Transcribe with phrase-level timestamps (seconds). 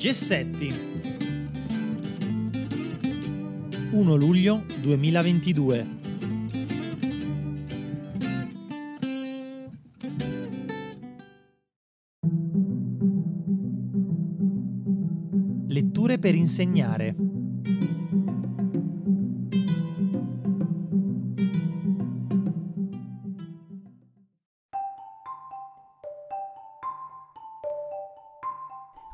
[0.00, 0.72] Gessetti.
[3.90, 5.86] 1 luglio 2022
[15.66, 17.14] Letture per insegnare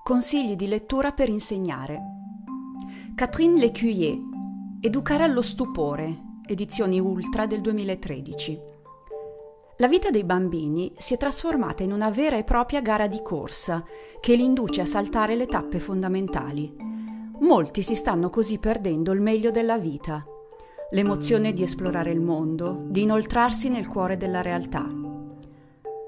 [0.06, 2.00] Consigli di lettura per insegnare.
[3.16, 4.16] Catherine Lecuyer,
[4.80, 8.60] Educare allo stupore, edizioni Ultra del 2013.
[9.78, 13.84] La vita dei bambini si è trasformata in una vera e propria gara di corsa
[14.20, 16.72] che li induce a saltare le tappe fondamentali.
[17.40, 20.24] Molti si stanno così perdendo il meglio della vita,
[20.92, 25.05] l'emozione di esplorare il mondo, di inoltrarsi nel cuore della realtà.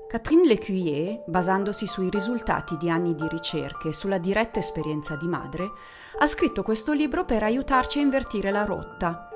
[0.08, 5.70] Catherine Lecuyer, basandosi sui risultati di anni di ricerche e sulla diretta esperienza di madre,
[6.18, 9.28] ha scritto questo libro per aiutarci a invertire la rotta.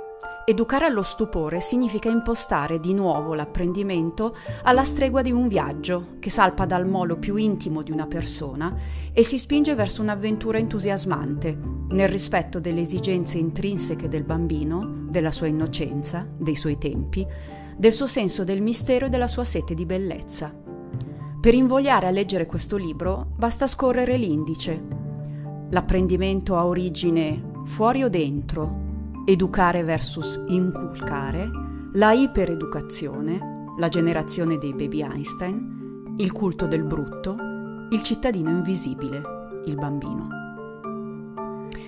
[0.47, 6.65] Educare allo stupore significa impostare di nuovo l'apprendimento alla stregua di un viaggio che salpa
[6.65, 8.75] dal molo più intimo di una persona
[9.13, 11.55] e si spinge verso un'avventura entusiasmante,
[11.91, 17.27] nel rispetto delle esigenze intrinseche del bambino, della sua innocenza, dei suoi tempi,
[17.77, 20.62] del suo senso del mistero e della sua sete di bellezza.
[21.43, 24.81] Per invogliare a leggere questo libro basta scorrere l'indice.
[25.71, 31.51] L'apprendimento ha origine fuori o dentro, educare versus inculcare,
[31.95, 37.37] la ipereducazione, la generazione dei baby Einstein, il culto del brutto,
[37.91, 39.21] il cittadino invisibile,
[39.65, 40.29] il bambino.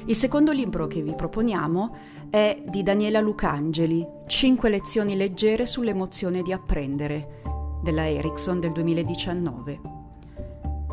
[0.06, 1.96] Il secondo libro che vi proponiamo
[2.28, 7.43] è di Daniela Lucangeli, Cinque lezioni leggere sull'emozione di apprendere,
[7.84, 9.80] della Ericsson del 2019.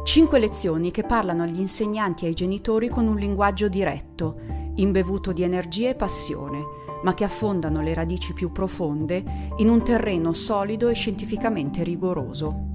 [0.03, 4.39] Cinque lezioni che parlano agli insegnanti e ai genitori con un linguaggio diretto,
[4.75, 6.59] imbevuto di energia e passione,
[7.03, 9.23] ma che affondano le radici più profonde
[9.57, 12.69] in un terreno solido e scientificamente rigoroso.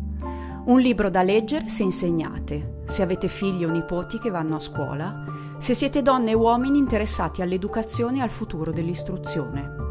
[0.65, 5.25] Un libro da leggere se insegnate, se avete figli o nipoti che vanno a scuola,
[5.59, 9.86] se siete donne e uomini interessati all'educazione e al futuro dell'istruzione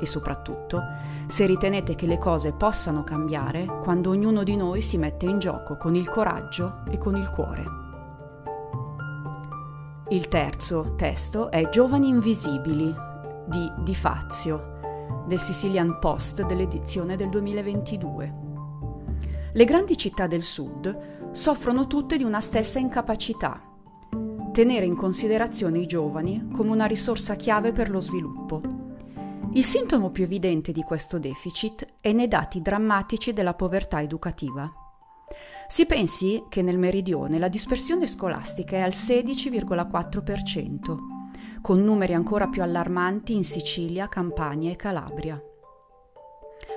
[0.00, 0.82] e soprattutto
[1.28, 5.76] se ritenete che le cose possano cambiare quando ognuno di noi si mette in gioco
[5.76, 7.64] con il coraggio e con il cuore.
[10.08, 12.92] Il terzo testo è Giovani Invisibili
[13.46, 14.78] di Di Fazio,
[15.26, 18.34] del Sicilian Post dell'edizione del 2022.
[19.52, 23.62] Le grandi città del sud soffrono tutte di una stessa incapacità,
[24.52, 28.79] tenere in considerazione i giovani come una risorsa chiave per lo sviluppo
[29.52, 34.70] il sintomo più evidente di questo deficit è nei dati drammatici della povertà educativa.
[35.66, 40.96] Si pensi che nel meridione la dispersione scolastica è al 16,4%,
[41.60, 45.42] con numeri ancora più allarmanti in Sicilia, Campania e Calabria.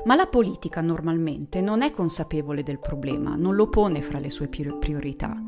[0.05, 4.47] Ma la politica normalmente non è consapevole del problema, non lo pone fra le sue
[4.47, 5.39] priorità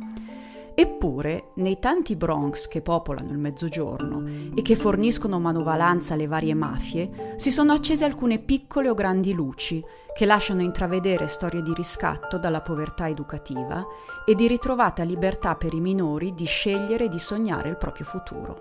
[0.78, 7.36] Eppure, nei tanti Bronx che popolano il mezzogiorno e che forniscono manovalanza alle varie mafie,
[7.38, 9.81] si sono accese alcune piccole o grandi luci
[10.14, 13.85] che lasciano intravedere storie di riscatto dalla povertà educativa
[14.25, 18.58] e di ritrovata libertà per i minori di scegliere e di sognare il proprio futuro.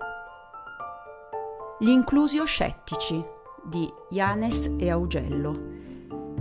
[1.79, 3.21] Gli inclusio scettici
[3.61, 5.94] di Janes e Augello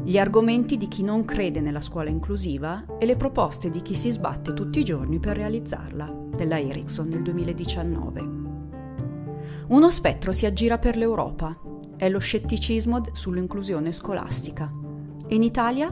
[0.06, 4.10] gli argomenti di chi non crede nella scuola inclusiva e le proposte di chi si
[4.10, 8.28] sbatte tutti i giorni per realizzarla, della Ericsson nel 2019.
[9.68, 11.58] Uno spettro si aggira per l'Europa,
[11.96, 14.70] è lo scetticismo sull'inclusione scolastica.
[15.26, 15.88] E in Italia?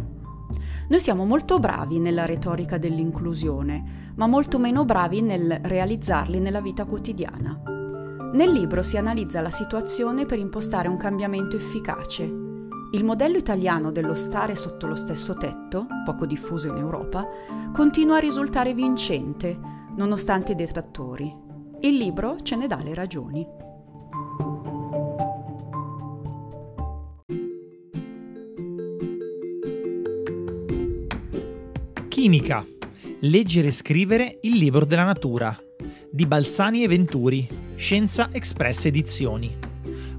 [0.89, 6.84] Noi siamo molto bravi nella retorica dell'inclusione, ma molto meno bravi nel realizzarli nella vita
[6.84, 7.62] quotidiana.
[8.34, 12.41] Nel libro si analizza la situazione per impostare un cambiamento efficace
[12.92, 17.26] il modello italiano dello stare sotto lo stesso tetto, poco diffuso in Europa,
[17.72, 19.59] continua a risultare vincente,
[19.97, 21.34] nonostante i detrattori.
[21.80, 23.47] Il libro ce ne dà le ragioni.
[32.09, 32.66] Chimica.
[33.21, 35.56] Leggere e scrivere il libro della natura
[36.10, 39.71] di Balzani e Venturi, Scienza Express Edizioni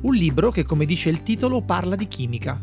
[0.04, 2.60] un libro che, come dice il titolo, parla di chimica,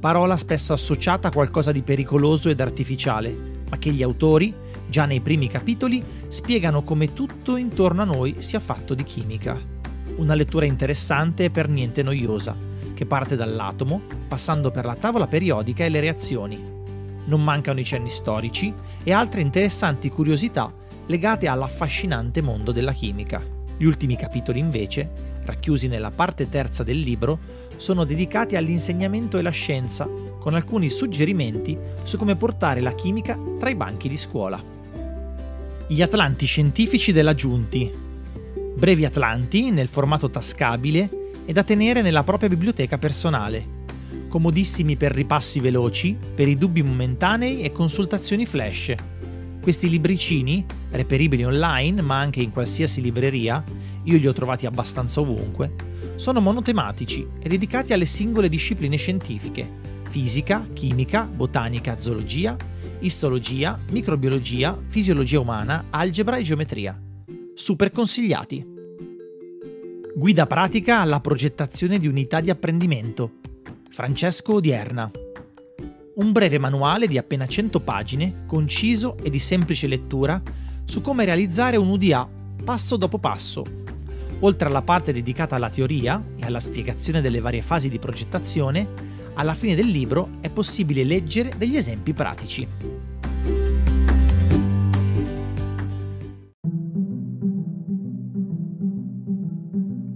[0.00, 4.52] parola spesso associata a qualcosa di pericoloso ed artificiale, ma che gli autori,
[4.88, 9.60] già nei primi capitoli, spiegano come tutto intorno a noi sia fatto di chimica.
[10.16, 12.56] Una lettura interessante e per niente noiosa,
[12.94, 16.60] che parte dall'atomo, passando per la tavola periodica e le reazioni.
[17.26, 18.74] Non mancano i cenni storici
[19.04, 20.72] e altre interessanti curiosità
[21.06, 23.40] legate all'affascinante mondo della chimica.
[23.76, 27.38] Gli ultimi capitoli invece, racchiusi nella parte terza del libro,
[27.76, 30.08] sono dedicati all'insegnamento e la scienza,
[30.38, 34.62] con alcuni suggerimenti su come portare la chimica tra i banchi di scuola.
[35.86, 37.90] Gli Atlanti scientifici della Giunti.
[38.74, 41.08] Brevi Atlanti nel formato tascabile
[41.44, 43.80] e da tenere nella propria biblioteca personale.
[44.28, 48.94] Comodissimi per ripassi veloci, per i dubbi momentanei e consultazioni flash.
[49.62, 53.62] Questi libricini, reperibili online ma anche in qualsiasi libreria,
[54.02, 55.72] io li ho trovati abbastanza ovunque,
[56.16, 59.70] sono monotematici e dedicati alle singole discipline scientifiche,
[60.10, 62.56] fisica, chimica, botanica, zoologia,
[62.98, 67.00] istologia, microbiologia, fisiologia umana, algebra e geometria.
[67.54, 68.66] Super consigliati.
[70.16, 73.34] Guida pratica alla progettazione di unità di apprendimento.
[73.88, 75.21] Francesco Odierna.
[76.14, 80.40] Un breve manuale di appena 100 pagine, conciso e di semplice lettura,
[80.84, 82.28] su come realizzare un UDA
[82.64, 83.64] passo dopo passo,
[84.44, 88.86] Oltre alla parte dedicata alla teoria e alla spiegazione delle varie fasi di progettazione,
[89.34, 92.66] alla fine del libro è possibile leggere degli esempi pratici.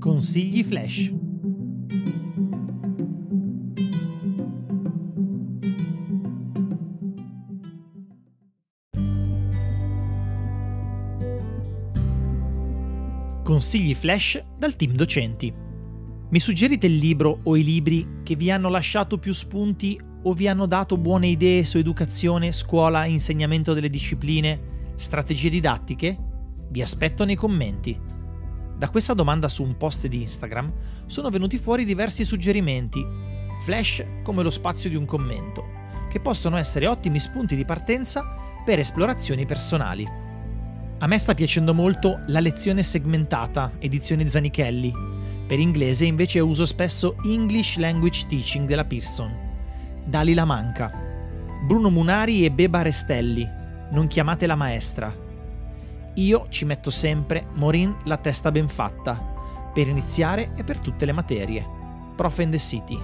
[0.01, 1.13] Consigli flash
[13.57, 15.51] Consigli flash dal team docenti.
[16.29, 20.47] Mi suggerite il libro o i libri che vi hanno lasciato più spunti o vi
[20.47, 26.19] hanno dato buone idee su educazione, scuola, insegnamento delle discipline, strategie didattiche?
[26.69, 27.99] Vi aspetto nei commenti.
[28.77, 30.71] Da questa domanda su un post di Instagram
[31.07, 33.03] sono venuti fuori diversi suggerimenti,
[33.63, 35.65] flash come lo spazio di un commento,
[36.11, 38.23] che possono essere ottimi spunti di partenza
[38.67, 40.26] per esplorazioni personali.
[40.99, 44.95] A me sta piacendo molto la lezione segmentata, edizione Zanichelli.
[45.47, 49.31] Per inglese invece uso spesso English Language Teaching della Pearson.
[50.07, 50.91] Dalila Manca.
[51.67, 53.47] Bruno Munari e Beba Restelli.
[53.91, 55.15] Non chiamate la maestra.
[56.15, 61.13] Io ci metto sempre Morin la testa ben fatta, per iniziare e per tutte le
[61.13, 61.67] materie.
[62.17, 62.99] Prof in the City.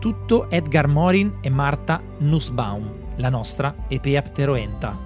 [0.00, 5.05] Tutto Edgar Morin e Marta Nussbaum, la nostra Epeapteroenta.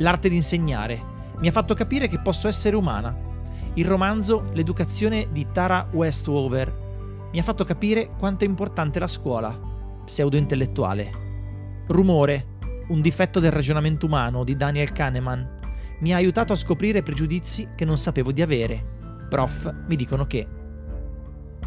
[0.00, 3.16] L'arte di insegnare mi ha fatto capire che posso essere umana.
[3.74, 9.58] Il romanzo L'educazione di Tara Westover mi ha fatto capire quanto è importante la scuola,
[10.04, 11.28] pseudo-intellettuale.
[11.86, 12.58] Rumore,
[12.88, 15.58] un difetto del ragionamento umano di Daniel Kahneman,
[16.00, 18.98] mi ha aiutato a scoprire pregiudizi che non sapevo di avere.
[19.28, 20.46] Prof mi dicono che.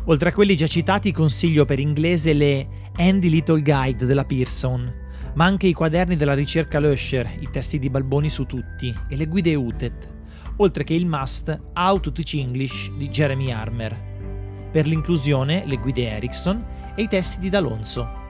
[0.05, 5.01] Oltre a quelli già citati consiglio per inglese le Handy Little Guide della Pearson,
[5.33, 9.25] ma anche i quaderni della ricerca Löscher, i testi di Balboni su tutti e le
[9.25, 10.09] guide UTET,
[10.57, 14.11] oltre che il must How to Teach English di Jeremy Armer.
[14.71, 16.63] Per l'inclusione, le guide Erickson
[16.95, 18.21] e i testi di D'Alonso.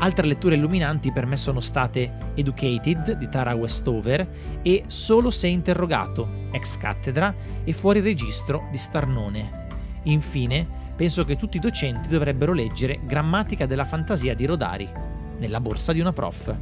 [0.00, 6.46] Altre letture illuminanti per me sono state Educated di Tara Westover e Solo se interrogato,
[6.52, 7.34] ex cattedra
[7.64, 9.66] e fuori registro di Starnone.
[10.04, 15.08] Infine, penso che tutti i docenti dovrebbero leggere Grammatica della fantasia di Rodari
[15.38, 16.56] nella borsa di una prof.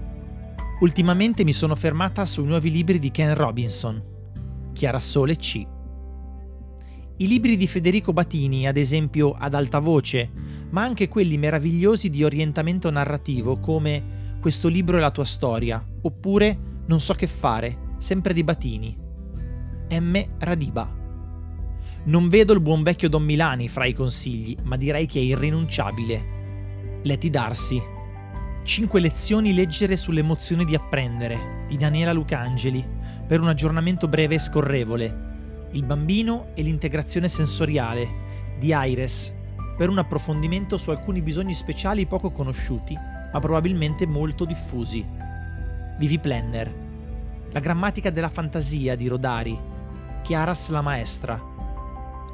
[0.81, 4.03] Ultimamente mi sono fermata sui nuovi libri di Ken Robinson,
[4.73, 5.67] Chiarasole C.
[7.19, 10.31] I libri di Federico Batini, ad esempio ad alta voce,
[10.71, 16.59] ma anche quelli meravigliosi di orientamento narrativo come Questo libro è la tua storia, oppure
[16.87, 18.97] Non so che fare, sempre di Batini.
[19.89, 20.25] M.
[20.39, 20.95] Radiba.
[22.05, 26.35] Non vedo il buon vecchio Don Milani fra i consigli, ma direi che è irrinunciabile.
[27.03, 27.83] Letty Darsi,
[28.67, 32.85] 5 lezioni leggere sull'emozione di apprendere di Daniela Lucangeli
[33.25, 35.69] per un aggiornamento breve e scorrevole.
[35.71, 39.33] Il bambino e l'integrazione sensoriale di Aires
[39.77, 42.99] per un approfondimento su alcuni bisogni speciali poco conosciuti
[43.33, 45.07] ma probabilmente molto diffusi.
[45.97, 46.75] Vivi Planner.
[47.53, 49.57] La grammatica della fantasia di Rodari.
[50.25, 51.41] Chiaras la maestra.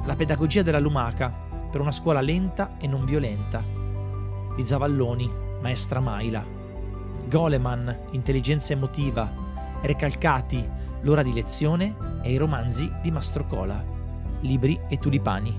[0.03, 1.31] La pedagogia della lumaca
[1.71, 3.63] per una scuola lenta e non violenta.
[4.55, 6.45] Di Zavalloni Maestra Maila.
[7.29, 9.31] Goleman, Intelligenza emotiva,
[9.81, 13.81] Recalcati, L'ora di lezione e i romanzi di Mastro Cola.
[14.41, 15.55] Libri e tulipani.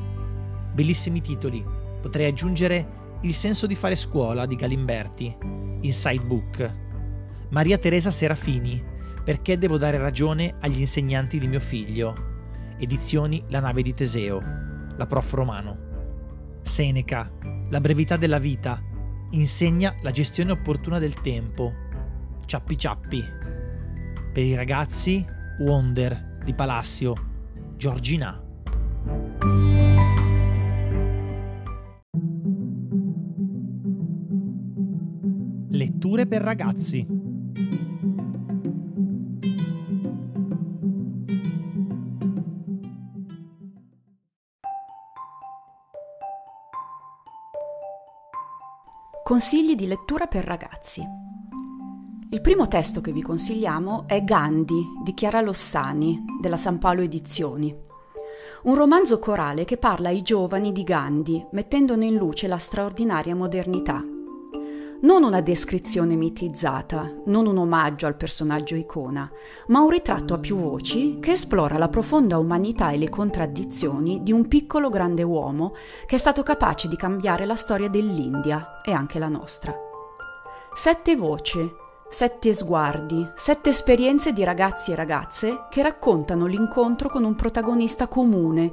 [0.73, 1.65] Bellissimi titoli.
[2.03, 5.37] Potrei aggiungere Il senso di fare scuola di Galimberti,
[5.81, 6.75] Inside Book.
[7.49, 8.83] Maria Teresa Serafini,
[9.25, 12.15] Perché devo dare ragione agli insegnanti di mio figlio.
[12.79, 14.39] Edizioni La nave di Teseo,
[14.97, 15.79] la prof romano.
[16.61, 17.31] Seneca,
[17.71, 18.83] La brevità della vita,
[19.35, 21.73] insegna la gestione opportuna del tempo.
[22.47, 23.23] Ciappi ciappi.
[24.33, 25.25] Per i ragazzi,
[25.61, 27.15] Wonder di Palacio,
[27.77, 28.41] Giorgina.
[35.71, 37.24] Letture per ragazzi.
[49.25, 51.03] Consigli di lettura per ragazzi.
[52.29, 57.75] Il primo testo che vi consigliamo è Gandhi di Chiara Lossani della San Paolo Edizioni.
[58.65, 64.05] Un romanzo corale che parla ai giovani di Gandhi, mettendone in luce la straordinaria modernità
[65.05, 69.31] non una descrizione mitizzata, non un omaggio al personaggio icona,
[69.67, 74.33] ma un ritratto a più voci che esplora la profonda umanità e le contraddizioni di
[74.33, 75.75] un piccolo grande uomo
[76.07, 79.77] che è stato capace di cambiare la storia dell'India e anche la nostra.
[80.73, 87.35] Sette voci, Sette sguardi, sette esperienze di ragazzi e ragazze che raccontano l'incontro con un
[87.35, 88.73] protagonista comune,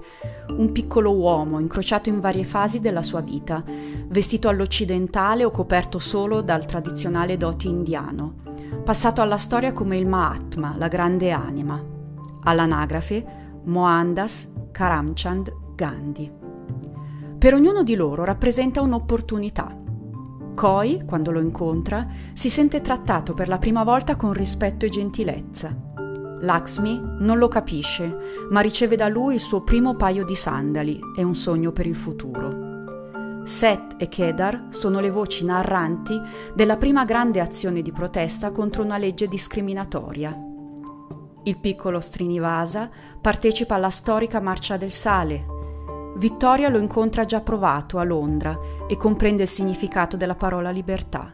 [0.50, 3.64] un piccolo uomo incrociato in varie fasi della sua vita,
[4.08, 8.36] vestito all'occidentale o coperto solo dal tradizionale doti indiano,
[8.84, 11.84] passato alla storia come il Mahatma, la grande anima.
[12.44, 13.26] All'anagrafe
[13.64, 16.32] Mohandas Karamchand Gandhi.
[17.40, 19.81] Per ognuno di loro rappresenta un'opportunità
[20.54, 25.76] Koi, quando lo incontra, si sente trattato per la prima volta con rispetto e gentilezza.
[26.42, 28.18] Lakshmi non lo capisce,
[28.50, 31.96] ma riceve da lui il suo primo paio di sandali e un sogno per il
[31.96, 32.70] futuro.
[33.44, 36.20] Seth e Kedar sono le voci narranti
[36.54, 40.36] della prima grande azione di protesta contro una legge discriminatoria.
[41.44, 42.90] Il piccolo Srinivasa
[43.20, 45.61] partecipa alla storica Marcia del Sale,
[46.16, 51.32] Vittoria lo incontra già provato a Londra e comprende il significato della parola libertà.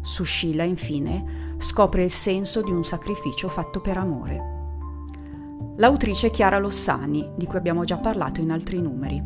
[0.00, 4.52] Sushila, infine, scopre il senso di un sacrificio fatto per amore.
[5.76, 9.20] L'autrice è Chiara Lossani, di cui abbiamo già parlato in altri numeri.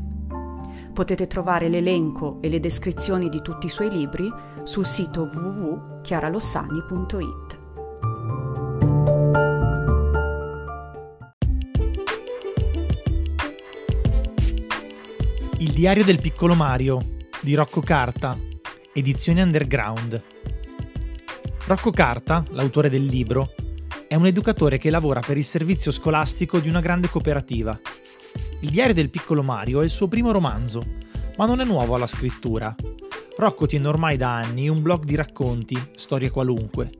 [0.92, 7.57] Potete trovare l'elenco e le descrizioni di tutti i suoi libri sul sito www.chiaralossani.it.
[15.78, 16.98] diario del piccolo Mario
[17.40, 18.36] di Rocco Carta,
[18.92, 20.20] edizione underground.
[21.66, 23.52] Rocco Carta, l'autore del libro,
[24.08, 27.78] è un educatore che lavora per il servizio scolastico di una grande cooperativa.
[28.58, 30.82] Il diario del piccolo Mario è il suo primo romanzo,
[31.36, 32.74] ma non è nuovo alla scrittura.
[33.36, 36.90] Rocco tiene ormai da anni un blog di racconti, storie qualunque.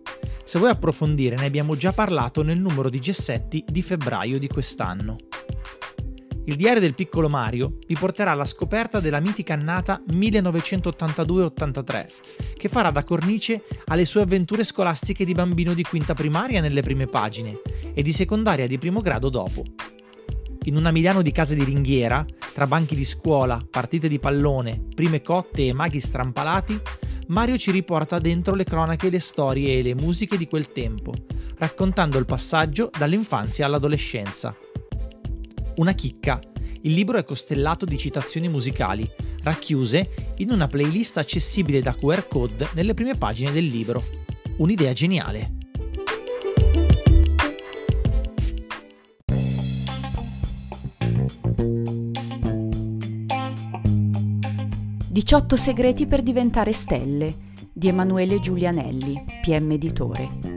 [0.45, 5.17] Se vuoi approfondire ne abbiamo già parlato nel numero di Gessetti di febbraio di quest'anno.
[6.49, 12.07] Il diario del piccolo Mario vi porterà alla scoperta della mitica annata 1982-83,
[12.57, 17.07] che farà da cornice alle sue avventure scolastiche di bambino di quinta primaria nelle prime
[17.07, 17.61] pagine
[17.93, 19.63] e di secondaria di primo grado dopo.
[20.63, 22.25] In una Milano di case di ringhiera,
[22.55, 26.81] tra banchi di scuola, partite di pallone, prime cotte e maghi strampalati,
[27.27, 31.13] Mario ci riporta dentro le cronache, le storie e le musiche di quel tempo,
[31.59, 34.57] raccontando il passaggio dall'infanzia all'adolescenza
[35.79, 36.39] una chicca.
[36.83, 39.09] Il libro è costellato di citazioni musicali,
[39.43, 44.05] racchiuse in una playlist accessibile da QR code nelle prime pagine del libro.
[44.59, 45.57] Un'idea geniale.
[55.13, 60.48] «18 segreti per diventare stelle» di Emanuele Giulianelli, PM Editore.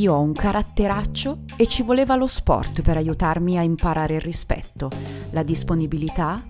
[0.00, 4.90] Io ho un caratteraccio e ci voleva lo sport per aiutarmi a imparare il rispetto,
[5.32, 6.42] la disponibilità,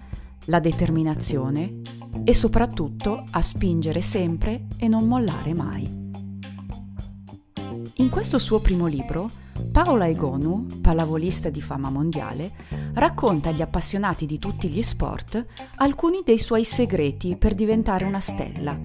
[0.45, 1.81] la determinazione
[2.23, 5.99] e soprattutto a spingere sempre e non mollare mai.
[7.97, 9.29] In questo suo primo libro,
[9.73, 12.53] Paola Egonu, pallavolista di fama mondiale,
[12.95, 15.45] racconta agli appassionati di tutti gli sport
[15.77, 18.79] alcuni dei suoi segreti per diventare una stella,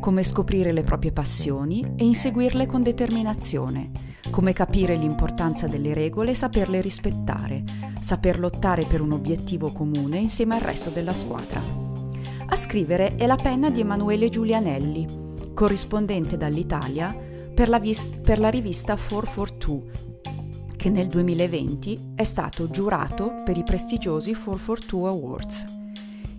[0.00, 6.34] come scoprire le proprie passioni e inseguirle con determinazione, come capire l'importanza delle regole e
[6.34, 7.64] saperle rispettare,
[8.00, 11.62] saper lottare per un obiettivo comune insieme al resto della squadra.
[12.50, 17.14] A scrivere è la penna di Emanuele Giulianelli, corrispondente dall'Italia
[17.54, 23.64] per la, vis- per la rivista 442, che nel 2020 è stato giurato per i
[23.64, 25.64] prestigiosi 442 Awards.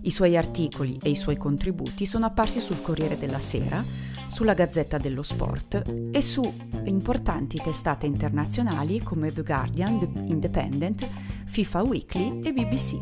[0.02, 3.84] I suoi articoli e i suoi contributi sono apparsi sul Corriere della Sera,
[4.30, 5.82] sulla Gazzetta dello Sport
[6.12, 6.40] e su
[6.84, 11.06] importanti testate internazionali come The Guardian, The Independent,
[11.46, 12.98] FIFA Weekly e BBC.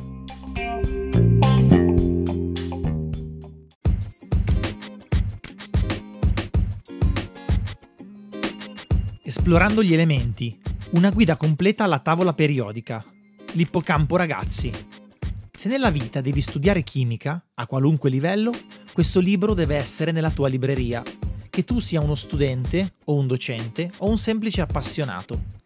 [9.22, 10.58] Esplorando gli elementi,
[10.92, 13.04] una guida completa alla tavola periodica.
[13.52, 14.72] L'ippocampo ragazzi.
[15.50, 18.52] Se nella vita devi studiare chimica, a qualunque livello,
[18.92, 21.02] questo libro deve essere nella tua libreria,
[21.48, 25.56] che tu sia uno studente o un docente o un semplice appassionato.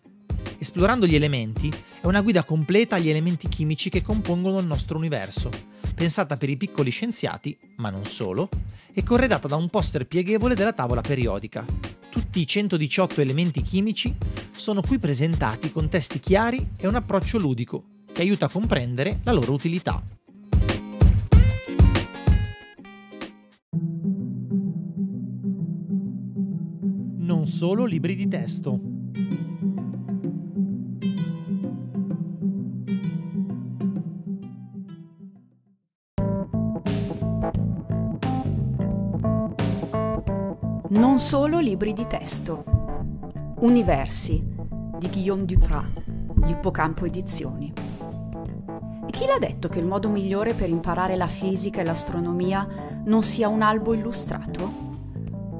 [0.58, 5.50] Esplorando gli elementi è una guida completa agli elementi chimici che compongono il nostro universo,
[5.94, 8.48] pensata per i piccoli scienziati, ma non solo,
[8.92, 11.64] e corredata da un poster pieghevole della tavola periodica.
[12.10, 14.14] Tutti i 118 elementi chimici
[14.54, 19.32] sono qui presentati con testi chiari e un approccio ludico che aiuta a comprendere la
[19.32, 20.02] loro utilità.
[27.62, 28.80] Solo libri di testo.
[40.88, 42.64] Non solo libri di testo.
[43.60, 44.44] Universi
[44.98, 45.84] di Guillaume Duprat,
[46.44, 47.72] l'Ippocampo Edizioni.
[49.06, 52.66] E chi l'ha detto che il modo migliore per imparare la fisica e l'astronomia
[53.04, 54.81] non sia un albo illustrato?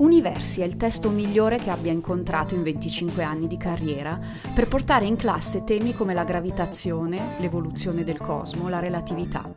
[0.03, 4.19] Universi è il testo migliore che abbia incontrato in 25 anni di carriera
[4.53, 9.49] per portare in classe temi come la gravitazione, l'evoluzione del cosmo, la relatività.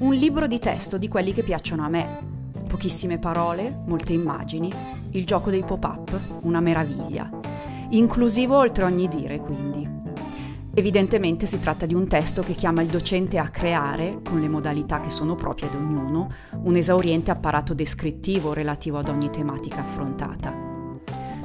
[0.00, 2.26] Un libro di testo di quelli che piacciono a me,
[2.66, 4.70] Pochissime parole, molte immagini,
[5.12, 7.30] il gioco dei pop-up, una meraviglia.
[7.90, 9.97] Inclusivo oltre ogni dire, quindi.
[10.78, 15.00] Evidentemente si tratta di un testo che chiama il docente a creare, con le modalità
[15.00, 16.30] che sono proprie ad ognuno,
[16.62, 20.54] un esauriente apparato descrittivo relativo ad ogni tematica affrontata.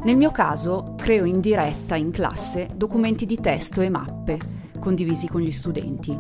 [0.04, 4.38] Nel mio caso creo in diretta in classe documenti di testo e mappe
[4.80, 6.16] condivisi con gli studenti.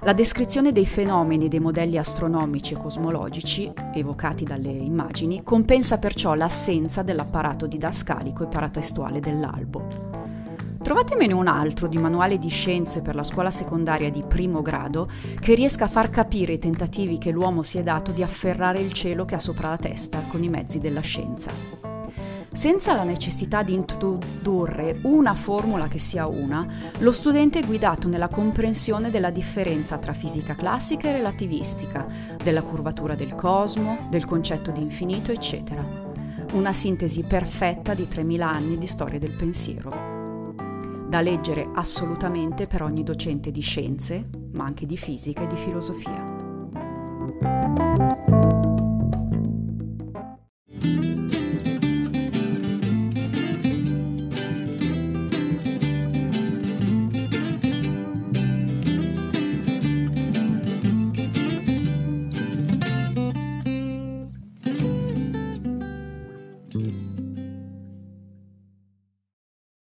[0.00, 6.32] La descrizione dei fenomeni e dei modelli astronomici e cosmologici, evocati dalle immagini, compensa perciò
[6.32, 10.05] l'assenza dell'apparato didascalico e paratestuale dell'albo.
[10.86, 15.10] Trovatemene un altro di manuale di scienze per la scuola secondaria di primo grado
[15.40, 18.92] che riesca a far capire i tentativi che l'uomo si è dato di afferrare il
[18.92, 21.50] cielo che ha sopra la testa con i mezzi della scienza.
[22.52, 26.64] Senza la necessità di introdurre una formula che sia una,
[26.98, 32.06] lo studente è guidato nella comprensione della differenza tra fisica classica e relativistica,
[32.40, 35.84] della curvatura del cosmo, del concetto di infinito, eccetera.
[36.52, 40.15] Una sintesi perfetta di 3000 anni di storia del pensiero.
[41.16, 46.22] Da leggere assolutamente per ogni docente di scienze, ma anche di fisica e di filosofia.